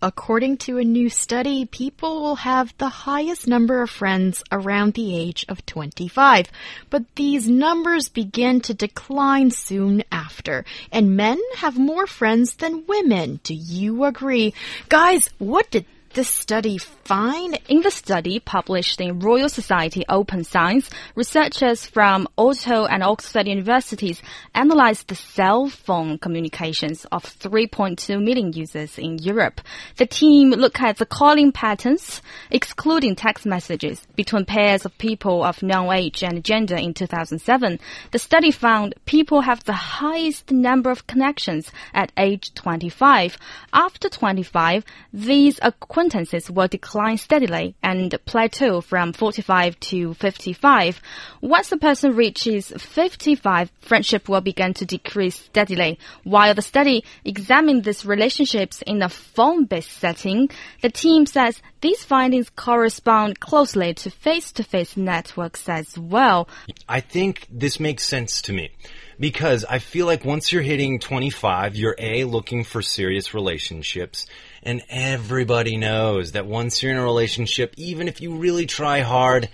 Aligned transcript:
According 0.00 0.58
to 0.58 0.78
a 0.78 0.84
new 0.84 1.08
study, 1.08 1.64
people 1.64 2.22
will 2.22 2.36
have 2.36 2.72
the 2.78 2.88
highest 2.88 3.48
number 3.48 3.82
of 3.82 3.90
friends 3.90 4.44
around 4.52 4.94
the 4.94 5.16
age 5.16 5.44
of 5.48 5.66
25. 5.66 6.52
But 6.88 7.02
these 7.16 7.48
numbers 7.48 8.08
begin 8.08 8.60
to 8.60 8.74
decline 8.74 9.50
soon 9.50 10.04
after. 10.12 10.64
And 10.92 11.16
men 11.16 11.40
have 11.56 11.76
more 11.76 12.06
friends 12.06 12.54
than 12.54 12.86
women. 12.86 13.40
Do 13.42 13.54
you 13.54 14.04
agree? 14.04 14.54
Guys, 14.88 15.30
what 15.38 15.68
did 15.72 15.84
this 16.18 16.28
study 16.28 16.78
find? 16.78 17.60
In 17.68 17.82
the 17.82 17.92
study 17.92 18.40
published 18.40 19.00
in 19.00 19.20
Royal 19.20 19.48
Society 19.48 20.04
Open 20.08 20.42
Science, 20.42 20.90
researchers 21.14 21.86
from 21.86 22.26
Oslo 22.36 22.86
and 22.86 23.04
Oxford 23.04 23.46
universities 23.46 24.20
analyzed 24.52 25.06
the 25.06 25.14
cell 25.14 25.68
phone 25.68 26.18
communications 26.18 27.06
of 27.12 27.22
3.2 27.22 28.20
million 28.20 28.52
users 28.52 28.98
in 28.98 29.18
Europe. 29.18 29.60
The 29.96 30.06
team 30.06 30.50
looked 30.50 30.80
at 30.80 30.96
the 30.96 31.06
calling 31.06 31.52
patterns, 31.52 32.20
excluding 32.50 33.14
text 33.14 33.46
messages, 33.46 34.04
between 34.16 34.44
pairs 34.44 34.84
of 34.84 34.98
people 34.98 35.44
of 35.44 35.62
known 35.62 35.92
age 35.92 36.24
and 36.24 36.42
gender 36.42 36.74
in 36.74 36.94
2007. 36.94 37.78
The 38.10 38.18
study 38.18 38.50
found 38.50 38.96
people 39.04 39.42
have 39.42 39.62
the 39.62 39.72
highest 40.00 40.50
number 40.50 40.90
of 40.90 41.06
connections 41.06 41.70
at 41.94 42.10
age 42.18 42.52
25. 42.54 43.38
After 43.72 44.08
25, 44.08 44.84
these 45.12 45.60
acquaintances 45.62 46.07
will 46.50 46.68
decline 46.68 47.16
steadily 47.16 47.74
and 47.82 48.16
plateau 48.24 48.80
from 48.80 49.12
45 49.12 49.78
to 49.80 50.14
55. 50.14 51.00
Once 51.40 51.72
a 51.72 51.76
person 51.76 52.16
reaches 52.16 52.68
55, 52.68 53.70
friendship 53.80 54.28
will 54.28 54.40
begin 54.40 54.74
to 54.74 54.84
decrease 54.84 55.36
steadily. 55.36 55.98
While 56.24 56.54
the 56.54 56.62
study 56.62 57.04
examined 57.24 57.84
these 57.84 58.04
relationships 58.04 58.82
in 58.82 59.02
a 59.02 59.08
phone-based 59.08 59.92
setting, 59.92 60.50
the 60.82 60.90
team 60.90 61.26
says 61.26 61.60
these 61.80 62.04
findings 62.04 62.50
correspond 62.50 63.40
closely 63.40 63.94
to 63.94 64.10
face-to-face 64.10 64.96
networks 64.96 65.68
as 65.68 65.96
well. 65.98 66.48
I 66.88 67.00
think 67.00 67.46
this 67.50 67.78
makes 67.78 68.04
sense 68.04 68.42
to 68.42 68.52
me 68.52 68.70
because 69.18 69.64
I 69.64 69.78
feel 69.78 70.06
like 70.06 70.24
once 70.24 70.52
you're 70.52 70.62
hitting 70.62 70.98
25, 70.98 71.76
you're 71.76 71.96
A, 71.98 72.24
looking 72.24 72.64
for 72.64 72.82
serious 72.82 73.34
relationships. 73.34 74.26
And 74.68 74.82
everybody 74.90 75.78
knows 75.78 76.32
that 76.32 76.44
once 76.44 76.82
you're 76.82 76.92
in 76.92 76.98
a 76.98 77.02
relationship, 77.02 77.72
even 77.78 78.06
if 78.06 78.20
you 78.20 78.36
really 78.36 78.66
try 78.66 79.00
hard, 79.00 79.48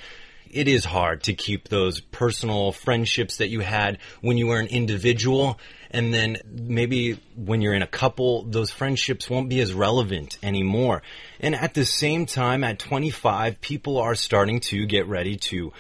it 0.51 0.67
is 0.67 0.85
hard 0.85 1.23
to 1.23 1.35
keep 1.35 1.69
those 1.69 2.01
personal 2.01 2.73
friendships 2.73 3.37
that 3.37 3.47
you 3.47 3.61
had 3.61 3.99
when 4.23 4.39
you 4.39 4.49
were 4.49 4.59
an 4.59 4.67
individual. 4.67 5.61
And 5.93 6.13
then 6.13 6.39
maybe 6.45 7.21
when 7.37 7.61
you're 7.61 7.75
in 7.75 7.83
a 7.83 7.87
couple, 7.87 8.43
those 8.43 8.73
friendships 8.73 9.31
won't 9.31 9.49
be 9.49 9.61
as 9.61 9.73
relevant 9.73 10.37
anymore. 10.43 11.03
And 11.39 11.55
at 11.55 11.75
the 11.75 11.85
same 11.85 12.27
time, 12.27 12.65
at 12.65 12.81
25, 12.81 13.61
people 13.61 13.99
are 13.99 14.17
starting 14.17 14.59
to 14.63 14.85
get 14.85 15.07
ready 15.07 15.37
to 15.37 15.73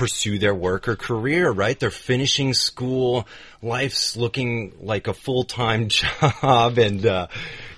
pursue 0.00 0.38
their 0.38 0.54
work 0.54 0.88
or 0.88 0.96
career, 0.96 1.50
right? 1.50 1.78
They're 1.78 1.90
finishing 1.90 2.54
school. 2.54 3.28
Life's 3.60 4.16
looking 4.16 4.72
like 4.80 5.08
a 5.08 5.12
full-time 5.12 5.88
job 5.88 6.78
and, 6.78 7.04
uh, 7.04 7.26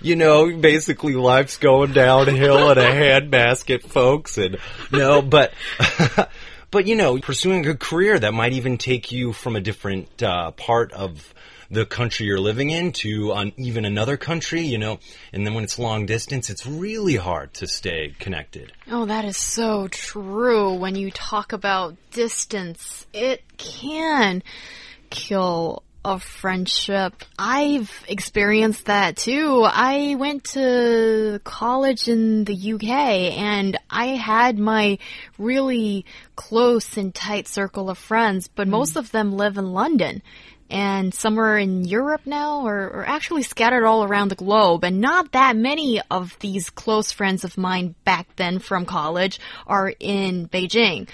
you 0.01 0.15
know, 0.15 0.57
basically 0.57 1.15
life's 1.15 1.57
going 1.57 1.95
downhill 1.95 2.71
in 2.71 2.79
a 2.79 2.83
handbasket, 2.83 3.83
folks. 3.83 4.39
And 4.39 4.59
no, 4.93 5.21
but, 5.21 5.53
but 6.71 6.87
you 6.87 6.95
know, 6.95 7.19
pursuing 7.19 7.67
a 7.67 7.75
career 7.75 8.17
that 8.17 8.33
might 8.33 8.53
even 8.53 8.79
take 8.79 9.11
you 9.11 9.33
from 9.33 9.57
a 9.57 9.61
different, 9.61 10.23
uh, 10.23 10.53
part 10.53 10.93
of, 10.93 11.35
the 11.73 11.87
country 11.87 12.27
you're 12.27 12.39
living 12.39 12.69
in 12.69 12.93
to 12.93 13.33
on 13.33 13.53
even 13.57 13.87
another 13.87 14.19
country, 14.19 14.61
you 14.61 14.77
know, 14.77 15.01
and 15.33 15.47
then 15.47 15.55
when 15.55 15.65
it's 15.65 15.79
long 15.79 16.05
distance, 16.05 16.51
it's 16.51 16.67
really 16.67 17.17
hard 17.17 17.55
to 17.55 17.67
stay 17.67 18.15
connected. 18.19 18.73
Oh, 18.91 19.07
that 19.07 19.25
is 19.25 19.39
so 19.39 19.89
true. 19.89 20.75
When 20.75 20.95
you 20.95 21.11
talk 21.11 21.55
about 21.55 21.97
distance, 22.11 23.07
it 23.15 23.43
can 23.57 24.43
kill 25.09 25.83
a 26.05 26.19
friendship. 26.19 27.25
I've 27.39 28.05
experienced 28.09 28.87
that 28.87 29.17
too. 29.17 29.63
I 29.65 30.17
went 30.19 30.45
to 30.45 31.41
college 31.45 32.09
in 32.09 32.45
the 32.45 32.73
UK 32.73 32.91
and 32.91 33.79
I 33.89 34.07
had 34.07 34.59
my 34.59 34.99
really 35.39 36.05
close 36.35 36.97
and 36.97 37.15
tight 37.15 37.47
circle 37.47 37.89
of 37.89 37.99
friends, 37.99 38.49
but 38.49 38.67
mm. 38.67 38.71
most 38.71 38.97
of 38.97 39.13
them 39.13 39.37
live 39.37 39.59
in 39.59 39.73
London 39.73 40.23
and 40.73 41.13
somewhere 41.13 41.59
in 41.59 41.85
Europe 41.85 42.23
now, 42.25 42.67
or, 42.67 42.89
or, 42.89 43.05
actually 43.07 43.43
scattered 43.43 43.85
all 43.85 44.05
around 44.05 44.31
the 44.31 44.35
globe. 44.35 44.85
And 44.85 45.03
not 45.03 45.33
that 45.33 45.55
many 45.55 46.01
of 46.11 46.35
these 46.41 46.71
close 46.71 47.13
friends 47.13 47.45
of 47.45 47.59
mine 47.59 47.95
back 48.05 48.27
then 48.37 48.59
from 48.59 48.87
college 48.87 49.39
are 49.67 49.93
in 50.01 50.49
Beijing. 50.49 51.11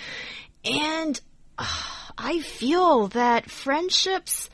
And 0.64 1.20
uh, 1.58 1.66
I 2.16 2.38
feel 2.38 3.08
that 3.08 3.50
friendships 3.50 4.48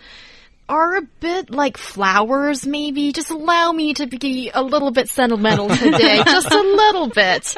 are 0.70 0.97
a 0.97 1.03
bit 1.03 1.50
like 1.50 1.76
flowers, 1.76 2.66
maybe. 2.66 3.12
Just 3.12 3.28
allow 3.28 3.72
me 3.72 3.93
to 3.93 4.06
be 4.06 4.50
a 4.54 4.62
little 4.62 4.91
bit 4.91 5.10
sentimental 5.10 5.69
today. 5.69 6.22
just 6.25 6.50
a 6.50 6.62
little 6.62 7.09
bit 7.09 7.54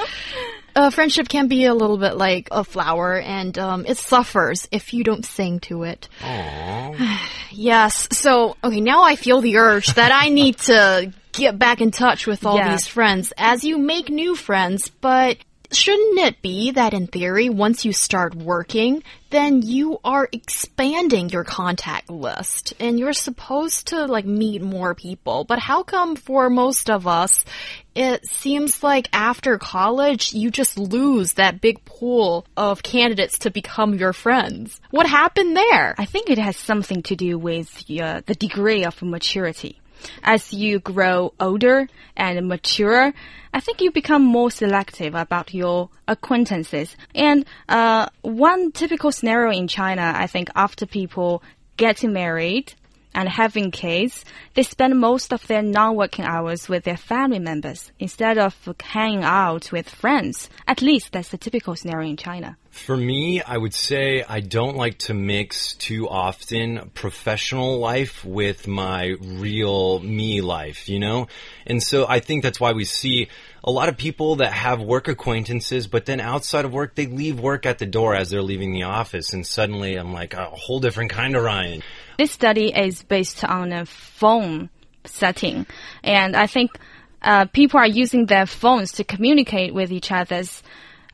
uh, 0.74 0.90
friendship 0.90 1.28
can 1.28 1.46
be 1.46 1.64
a 1.64 1.74
little 1.74 1.96
bit 1.96 2.16
like 2.16 2.48
a 2.50 2.64
flower, 2.64 3.18
and 3.18 3.56
um, 3.56 3.86
it 3.86 3.98
suffers 3.98 4.68
if 4.72 4.92
you 4.92 5.04
don't 5.04 5.24
sing 5.24 5.60
to 5.60 5.84
it. 5.84 6.08
yes. 7.56 8.08
So, 8.12 8.56
okay, 8.62 8.80
now 8.80 9.02
I 9.02 9.16
feel 9.16 9.40
the 9.40 9.56
urge 9.56 9.94
that 9.94 10.12
I 10.12 10.28
need 10.28 10.58
to 10.58 11.12
get 11.32 11.58
back 11.58 11.80
in 11.80 11.90
touch 11.90 12.26
with 12.26 12.46
all 12.46 12.56
yeah. 12.56 12.70
these 12.70 12.86
friends 12.86 13.32
as 13.36 13.64
you 13.64 13.78
make 13.78 14.08
new 14.08 14.34
friends, 14.34 14.88
but 14.88 15.38
shouldn't 15.76 16.18
it 16.18 16.42
be 16.42 16.72
that 16.72 16.94
in 16.94 17.06
theory, 17.06 17.48
once 17.48 17.84
you 17.84 17.92
start 17.92 18.34
working, 18.34 19.02
then 19.30 19.62
you 19.62 19.98
are 20.04 20.28
expanding 20.32 21.28
your 21.28 21.44
contact 21.44 22.10
list 22.10 22.72
and 22.80 22.98
you're 22.98 23.12
supposed 23.12 23.88
to 23.88 24.06
like 24.06 24.24
meet 24.24 24.62
more 24.62 24.94
people. 24.94 25.44
But 25.44 25.58
how 25.58 25.82
come 25.82 26.16
for 26.16 26.48
most 26.48 26.88
of 26.88 27.06
us, 27.06 27.44
it 27.94 28.26
seems 28.26 28.82
like 28.82 29.08
after 29.12 29.58
college, 29.58 30.32
you 30.32 30.50
just 30.50 30.78
lose 30.78 31.34
that 31.34 31.60
big 31.60 31.84
pool 31.84 32.46
of 32.56 32.82
candidates 32.82 33.40
to 33.40 33.50
become 33.50 33.94
your 33.94 34.12
friends? 34.12 34.80
What 34.90 35.06
happened 35.06 35.56
there? 35.56 35.94
I 35.98 36.06
think 36.06 36.30
it 36.30 36.38
has 36.38 36.56
something 36.56 37.02
to 37.04 37.16
do 37.16 37.38
with 37.38 37.84
uh, 37.90 38.22
the 38.26 38.34
degree 38.34 38.84
of 38.84 39.02
maturity 39.02 39.80
as 40.22 40.52
you 40.52 40.78
grow 40.78 41.32
older 41.40 41.88
and 42.16 42.48
mature, 42.48 43.12
I 43.52 43.60
think 43.60 43.80
you 43.80 43.90
become 43.90 44.22
more 44.22 44.50
selective 44.50 45.14
about 45.14 45.54
your 45.54 45.88
acquaintances. 46.06 46.96
And 47.14 47.46
uh, 47.68 48.08
one 48.22 48.72
typical 48.72 49.12
scenario 49.12 49.50
in 49.56 49.68
China, 49.68 50.12
I 50.14 50.26
think, 50.26 50.50
after 50.54 50.86
people 50.86 51.42
getting 51.76 52.12
married 52.12 52.74
and 53.16 53.30
having 53.30 53.70
kids, 53.70 54.24
they 54.54 54.62
spend 54.62 55.00
most 55.00 55.32
of 55.32 55.44
their 55.46 55.62
non-working 55.62 56.26
hours 56.26 56.68
with 56.68 56.84
their 56.84 56.98
family 56.98 57.38
members 57.38 57.90
instead 57.98 58.36
of 58.36 58.54
hanging 58.80 59.24
out 59.24 59.72
with 59.72 59.88
friends. 59.88 60.50
At 60.68 60.82
least 60.82 61.12
that's 61.12 61.30
the 61.30 61.38
typical 61.38 61.74
scenario 61.74 62.10
in 62.10 62.18
China. 62.18 62.58
For 62.70 62.94
me, 62.94 63.40
I 63.40 63.56
would 63.56 63.72
say 63.72 64.22
I 64.28 64.40
don't 64.40 64.76
like 64.76 64.98
to 64.98 65.14
mix 65.14 65.74
too 65.74 66.06
often 66.10 66.90
professional 66.92 67.78
life 67.78 68.22
with 68.22 68.68
my 68.68 69.14
real 69.18 69.98
me 70.00 70.42
life, 70.42 70.86
you 70.86 70.98
know? 70.98 71.28
And 71.66 71.82
so 71.82 72.06
I 72.06 72.20
think 72.20 72.42
that's 72.42 72.60
why 72.60 72.72
we 72.72 72.84
see 72.84 73.28
a 73.66 73.70
lot 73.70 73.88
of 73.88 73.96
people 73.96 74.36
that 74.36 74.52
have 74.52 74.80
work 74.80 75.08
acquaintances, 75.08 75.88
but 75.88 76.06
then 76.06 76.20
outside 76.20 76.64
of 76.64 76.72
work, 76.72 76.94
they 76.94 77.06
leave 77.06 77.40
work 77.40 77.66
at 77.66 77.78
the 77.78 77.86
door 77.86 78.14
as 78.14 78.30
they're 78.30 78.40
leaving 78.40 78.72
the 78.72 78.84
office. 78.84 79.32
And 79.32 79.44
suddenly 79.44 79.96
I'm 79.96 80.12
like 80.12 80.34
a 80.34 80.44
whole 80.44 80.78
different 80.78 81.10
kind 81.10 81.34
of 81.34 81.42
Ryan. 81.42 81.82
This 82.16 82.30
study 82.30 82.72
is 82.72 83.02
based 83.02 83.42
on 83.42 83.72
a 83.72 83.84
phone 83.84 84.70
setting. 85.04 85.66
And 86.04 86.36
I 86.36 86.46
think 86.46 86.78
uh, 87.22 87.46
people 87.46 87.80
are 87.80 87.86
using 87.88 88.26
their 88.26 88.46
phones 88.46 88.92
to 88.92 89.04
communicate 89.04 89.74
with 89.74 89.90
each 89.90 90.12
other's 90.12 90.62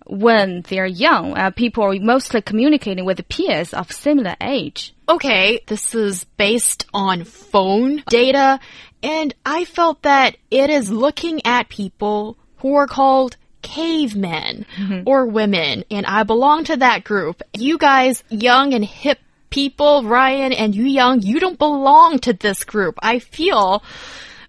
when 0.06 0.62
they're 0.62 0.86
young. 0.86 1.36
Uh, 1.36 1.50
people 1.50 1.84
are 1.84 1.94
mostly 2.00 2.42
communicating 2.42 3.04
with 3.04 3.28
peers 3.28 3.72
of 3.72 3.92
similar 3.92 4.36
age. 4.40 4.94
Okay, 5.08 5.60
this 5.66 5.94
is 5.94 6.24
based 6.36 6.86
on 6.94 7.24
phone 7.24 8.02
data, 8.08 8.60
and 9.02 9.34
I 9.44 9.64
felt 9.64 10.02
that 10.02 10.36
it 10.50 10.70
is 10.70 10.90
looking 10.90 11.44
at 11.44 11.68
people 11.68 12.36
who 12.58 12.74
are 12.74 12.86
called 12.86 13.36
cavemen 13.62 14.66
or 15.06 15.26
women, 15.26 15.84
and 15.90 16.06
I 16.06 16.22
belong 16.24 16.64
to 16.64 16.76
that 16.78 17.04
group. 17.04 17.42
You 17.54 17.78
guys, 17.78 18.22
young 18.28 18.74
and 18.74 18.84
hip 18.84 19.18
people, 19.50 20.02
Ryan 20.02 20.52
and 20.52 20.74
you 20.74 20.84
young, 20.84 21.22
you 21.22 21.38
don't 21.38 21.58
belong 21.58 22.18
to 22.20 22.32
this 22.32 22.64
group. 22.64 22.98
I 23.02 23.18
feel 23.18 23.82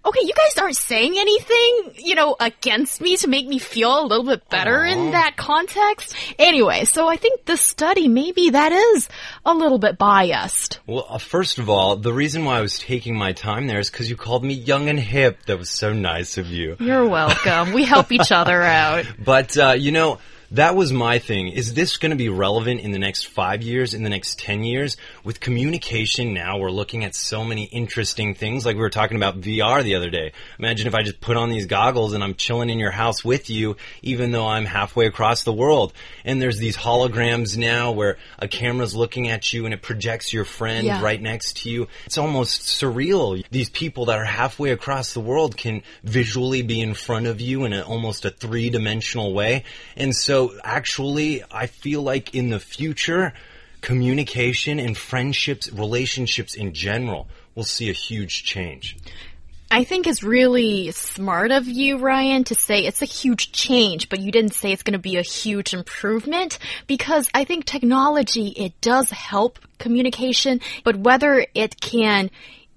okay, 0.04 0.20
you 0.22 0.32
guys 0.34 0.58
aren't 0.58 0.76
saying 0.76 1.14
anything, 1.16 1.94
you 1.96 2.14
know, 2.14 2.36
against 2.38 3.00
me 3.00 3.16
to 3.18 3.28
make 3.28 3.46
me 3.46 3.58
feel 3.58 4.02
a 4.02 4.06
little 4.06 4.24
bit 4.24 4.48
better 4.48 4.84
in 4.84 5.12
that 5.12 5.36
context. 5.36 6.14
Anyway, 6.38 6.84
so 6.84 7.08
I 7.08 7.16
think 7.16 7.44
the 7.46 7.56
study, 7.56 8.08
maybe 8.08 8.50
that 8.50 8.72
is 8.72 9.08
a 9.46 9.54
little 9.54 9.78
bit 9.78 9.98
biased. 9.98 10.80
Well, 10.86 11.06
uh, 11.08 11.18
first 11.18 11.58
of 11.58 11.68
all, 11.70 11.96
the 11.96 12.12
reason 12.12 12.44
why 12.44 12.58
I 12.58 12.60
was 12.60 12.78
taking 12.78 13.16
my 13.16 13.32
time 13.32 13.66
there 13.66 13.78
is 13.80 13.90
because 13.90 14.10
you 14.10 14.16
called 14.16 14.44
me 14.44 14.54
young 14.54 14.88
and 14.88 14.98
hip. 14.98 15.44
That 15.46 15.58
was 15.58 15.70
so 15.70 15.92
nice 15.92 16.38
of 16.38 16.46
you. 16.48 16.76
You're 16.80 17.08
welcome. 17.08 17.72
we 17.72 17.84
help 17.84 18.12
each 18.12 18.32
other 18.32 18.62
out. 18.62 19.04
But, 19.24 19.56
uh, 19.56 19.72
you 19.78 19.90
know, 19.90 20.18
that 20.54 20.76
was 20.76 20.92
my 20.92 21.18
thing. 21.18 21.48
Is 21.48 21.74
this 21.74 21.96
going 21.96 22.10
to 22.10 22.16
be 22.16 22.28
relevant 22.28 22.80
in 22.80 22.92
the 22.92 22.98
next 22.98 23.26
five 23.26 23.62
years, 23.62 23.92
in 23.92 24.04
the 24.04 24.08
next 24.10 24.38
10 24.38 24.62
years? 24.62 24.96
With 25.24 25.40
communication 25.40 26.32
now, 26.32 26.58
we're 26.58 26.70
looking 26.70 27.04
at 27.04 27.14
so 27.16 27.44
many 27.44 27.64
interesting 27.64 28.34
things. 28.34 28.64
Like 28.64 28.76
we 28.76 28.82
were 28.82 28.90
talking 28.90 29.16
about 29.16 29.40
VR 29.40 29.82
the 29.82 29.96
other 29.96 30.10
day. 30.10 30.32
Imagine 30.58 30.86
if 30.86 30.94
I 30.94 31.02
just 31.02 31.20
put 31.20 31.36
on 31.36 31.50
these 31.50 31.66
goggles 31.66 32.12
and 32.12 32.22
I'm 32.22 32.34
chilling 32.34 32.70
in 32.70 32.78
your 32.78 32.92
house 32.92 33.24
with 33.24 33.50
you, 33.50 33.76
even 34.02 34.30
though 34.30 34.46
I'm 34.46 34.64
halfway 34.64 35.06
across 35.06 35.42
the 35.42 35.52
world. 35.52 35.92
And 36.24 36.40
there's 36.40 36.58
these 36.58 36.76
holograms 36.76 37.56
now 37.56 37.90
where 37.90 38.16
a 38.38 38.46
camera's 38.46 38.94
looking 38.94 39.28
at 39.28 39.52
you 39.52 39.64
and 39.64 39.74
it 39.74 39.82
projects 39.82 40.32
your 40.32 40.44
friend 40.44 40.86
Yeah. 40.86 41.02
right 41.02 41.20
next 41.20 41.58
to 41.62 41.70
you. 41.70 41.88
It's 42.06 42.18
almost 42.18 42.62
surreal. 42.62 43.44
These 43.50 43.70
people 43.70 44.04
that 44.06 44.18
are 44.18 44.24
halfway 44.24 44.70
across 44.70 45.14
the 45.14 45.20
world 45.20 45.56
can 45.56 45.82
visually 46.04 46.62
be 46.62 46.80
in 46.80 46.94
front 46.94 47.26
of 47.26 47.40
you 47.40 47.64
in 47.64 47.72
a, 47.72 47.82
almost 47.82 48.24
a 48.24 48.30
three 48.30 48.70
dimensional 48.70 49.32
way. 49.34 49.64
And 49.96 50.14
so 50.14 50.43
actually, 50.62 51.42
I 51.50 51.66
feel 51.66 52.02
like 52.02 52.34
in 52.34 52.50
the 52.50 52.60
future, 52.60 53.32
communication 53.80 54.78
and 54.78 54.96
friendships, 54.96 55.70
relationships 55.72 56.54
in 56.54 56.72
general 56.72 57.28
will 57.54 57.64
see 57.64 57.90
a 57.90 57.92
huge 57.92 58.44
change. 58.44 58.96
I 59.70 59.82
think 59.82 60.06
it's 60.06 60.22
really 60.22 60.92
smart 60.92 61.50
of 61.50 61.66
you, 61.66 61.98
Ryan, 61.98 62.44
to 62.44 62.54
say 62.54 62.84
it's 62.84 63.02
a 63.02 63.06
huge 63.06 63.50
change, 63.50 64.08
but 64.08 64.20
you 64.20 64.30
didn't 64.30 64.54
say 64.54 64.72
it's 64.72 64.84
going 64.84 64.92
to 64.92 64.98
be 64.98 65.16
a 65.16 65.22
huge 65.22 65.74
improvement 65.74 66.58
because 66.86 67.28
I 67.34 67.44
think 67.44 67.64
technology, 67.64 68.48
it 68.48 68.80
does 68.80 69.10
help 69.10 69.58
communication, 69.78 70.60
but 70.84 70.96
whether 70.96 71.44
it 71.54 71.80
can 71.80 72.30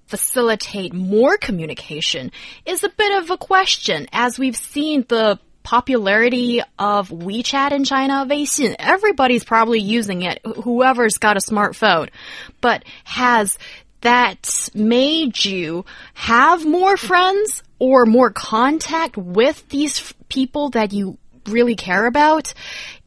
facilitate 0.08 0.92
more 0.92 1.36
communication 1.36 2.32
is 2.66 2.82
a 2.82 2.88
bit 2.88 3.22
of 3.22 3.30
a 3.30 3.36
question 3.36 4.08
as 4.10 4.38
we've 4.38 4.56
seen 4.56 5.04
the 5.08 5.38
popularity 5.68 6.62
of 6.78 7.10
WeChat 7.10 7.72
in 7.72 7.84
China, 7.84 8.24
Weixin. 8.26 8.74
Everybody's 8.78 9.44
probably 9.44 9.80
using 9.80 10.22
it, 10.22 10.40
whoever's 10.64 11.18
got 11.18 11.36
a 11.36 11.40
smartphone. 11.40 12.08
But 12.62 12.84
has 13.04 13.58
that 14.00 14.70
made 14.74 15.44
you 15.44 15.84
have 16.14 16.64
more 16.64 16.96
friends 16.96 17.62
or 17.78 18.06
more 18.06 18.30
contact 18.30 19.18
with 19.18 19.68
these 19.68 20.14
people 20.30 20.70
that 20.70 20.94
you 20.94 21.18
really 21.46 21.76
care 21.76 22.06
about? 22.06 22.54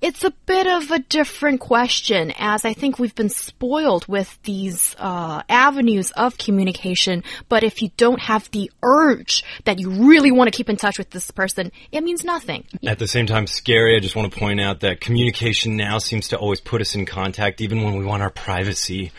It's 0.01 0.23
a 0.23 0.31
bit 0.31 0.65
of 0.65 0.89
a 0.89 0.97
different 0.97 1.59
question 1.59 2.33
as 2.35 2.65
I 2.65 2.73
think 2.73 2.97
we've 2.97 3.13
been 3.13 3.29
spoiled 3.29 4.07
with 4.07 4.41
these 4.41 4.95
uh, 4.97 5.43
avenues 5.47 6.09
of 6.17 6.39
communication. 6.39 7.23
But 7.49 7.63
if 7.63 7.83
you 7.83 7.91
don't 7.97 8.19
have 8.19 8.49
the 8.49 8.71
urge 8.81 9.43
that 9.65 9.77
you 9.77 9.91
really 9.91 10.31
want 10.31 10.51
to 10.51 10.57
keep 10.57 10.69
in 10.69 10.77
touch 10.77 10.97
with 10.97 11.11
this 11.11 11.29
person, 11.29 11.71
it 11.91 12.03
means 12.03 12.23
nothing. 12.23 12.65
At 12.83 12.97
the 12.97 13.07
same 13.07 13.27
time, 13.27 13.45
scary, 13.45 13.95
I 13.95 13.99
just 13.99 14.15
want 14.15 14.33
to 14.33 14.39
point 14.39 14.59
out 14.59 14.79
that 14.79 15.01
communication 15.01 15.77
now 15.77 15.99
seems 15.99 16.29
to 16.29 16.37
always 16.37 16.61
put 16.61 16.81
us 16.81 16.95
in 16.95 17.05
contact 17.05 17.61
even 17.61 17.83
when 17.83 17.95
we 17.95 18.03
want 18.03 18.23
our 18.23 18.31
privacy. 18.31 19.11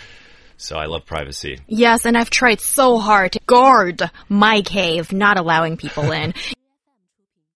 So 0.56 0.76
I 0.76 0.87
love 0.87 1.06
privacy. 1.06 1.61
Yes, 1.69 2.06
and 2.06 2.19
I've 2.19 2.31
tried 2.31 2.61
so 2.61 2.99
hard 2.99 3.32
to 3.32 3.40
guard 3.46 4.02
my 4.29 4.62
cave, 4.62 5.12
not 5.12 5.38
allowing 5.38 5.76
people 5.76 6.11
in. 6.11 6.34